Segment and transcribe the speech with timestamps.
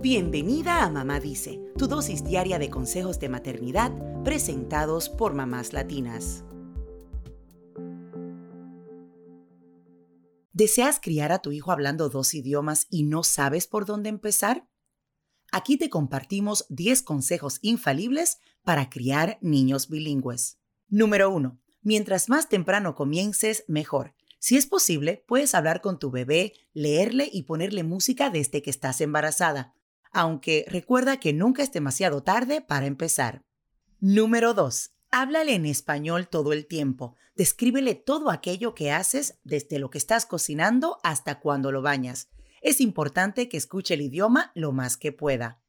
[0.00, 3.90] Bienvenida a Mamá Dice, tu dosis diaria de consejos de maternidad
[4.22, 6.44] presentados por mamás latinas.
[10.52, 14.68] ¿Deseas criar a tu hijo hablando dos idiomas y no sabes por dónde empezar?
[15.50, 20.60] Aquí te compartimos 10 consejos infalibles para criar niños bilingües.
[20.86, 21.60] Número 1.
[21.82, 24.14] Mientras más temprano comiences, mejor.
[24.38, 29.00] Si es posible, puedes hablar con tu bebé, leerle y ponerle música desde que estás
[29.00, 29.74] embarazada
[30.18, 33.44] aunque recuerda que nunca es demasiado tarde para empezar.
[34.00, 34.90] Número 2.
[35.12, 37.14] Háblale en español todo el tiempo.
[37.36, 42.30] Descríbele todo aquello que haces desde lo que estás cocinando hasta cuando lo bañas.
[42.62, 45.60] Es importante que escuche el idioma lo más que pueda.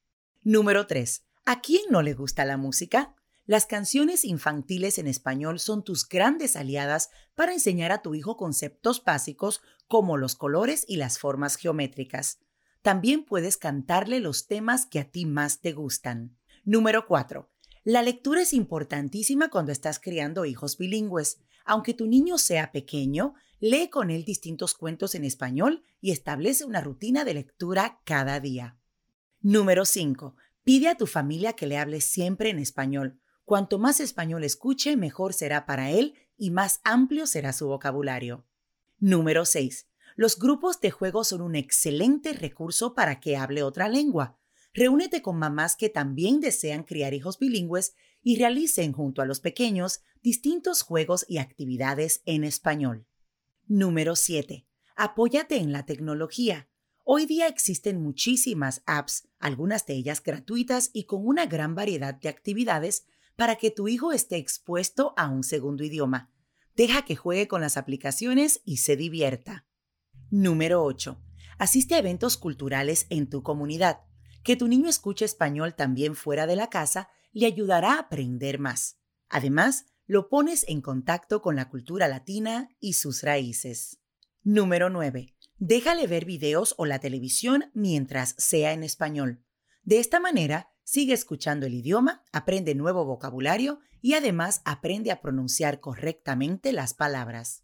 [0.41, 1.25] Número 3.
[1.45, 3.13] ¿A quién no le gusta la música?
[3.45, 9.03] Las canciones infantiles en español son tus grandes aliadas para enseñar a tu hijo conceptos
[9.03, 12.39] básicos como los colores y las formas geométricas.
[12.81, 16.37] También puedes cantarle los temas que a ti más te gustan.
[16.63, 17.49] Número 4.
[17.83, 21.39] La lectura es importantísima cuando estás criando hijos bilingües.
[21.65, 26.81] Aunque tu niño sea pequeño, lee con él distintos cuentos en español y establece una
[26.81, 28.77] rutina de lectura cada día.
[29.41, 30.35] Número 5.
[30.63, 33.19] Pide a tu familia que le hable siempre en español.
[33.43, 38.45] Cuanto más español escuche, mejor será para él y más amplio será su vocabulario.
[38.99, 39.88] Número 6.
[40.19, 44.37] Los grupos de juego son un excelente recurso para que hable otra lengua.
[44.73, 50.01] Reúnete con mamás que también desean criar hijos bilingües y realicen junto a los pequeños
[50.21, 53.07] distintos juegos y actividades en español.
[53.65, 54.67] Número 7.
[54.97, 56.67] Apóyate en la tecnología.
[57.05, 62.27] Hoy día existen muchísimas apps, algunas de ellas gratuitas y con una gran variedad de
[62.27, 63.05] actividades
[63.37, 66.29] para que tu hijo esté expuesto a un segundo idioma.
[66.75, 69.68] Deja que juegue con las aplicaciones y se divierta.
[70.31, 71.19] Número 8.
[71.57, 74.01] Asiste a eventos culturales en tu comunidad.
[74.43, 78.99] Que tu niño escuche español también fuera de la casa le ayudará a aprender más.
[79.27, 83.99] Además, lo pones en contacto con la cultura latina y sus raíces.
[84.43, 85.35] Número 9.
[85.57, 89.43] Déjale ver videos o la televisión mientras sea en español.
[89.81, 95.79] De esta manera, sigue escuchando el idioma, aprende nuevo vocabulario y además aprende a pronunciar
[95.79, 97.63] correctamente las palabras.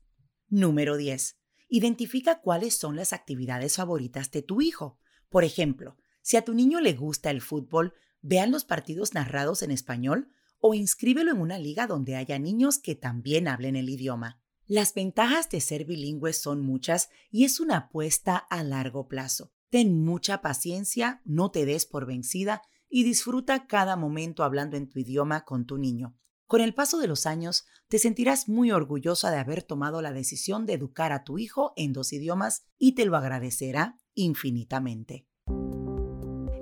[0.50, 1.38] Número 10.
[1.68, 5.00] Identifica cuáles son las actividades favoritas de tu hijo.
[5.30, 9.72] Por ejemplo, si a tu niño le gusta el fútbol, vean los partidos narrados en
[9.72, 14.42] español o inscríbelo en una liga donde haya niños que también hablen el idioma.
[14.68, 19.52] Las ventajas de ser bilingüe son muchas y es una apuesta a largo plazo.
[19.70, 25.00] Ten mucha paciencia, no te des por vencida y disfruta cada momento hablando en tu
[25.00, 26.18] idioma con tu niño.
[26.48, 30.66] Con el paso de los años, te sentirás muy orgullosa de haber tomado la decisión
[30.66, 35.28] de educar a tu hijo en dos idiomas y te lo agradecerá infinitamente.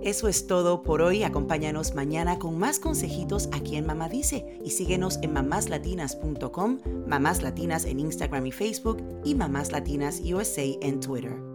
[0.01, 1.23] Eso es todo por hoy.
[1.23, 7.85] Acompáñanos mañana con más consejitos aquí en Mamá Dice y síguenos en mamáslatinas.com, Mamás Latinas
[7.85, 11.52] en Instagram y Facebook y Mamás Latinas USA en Twitter.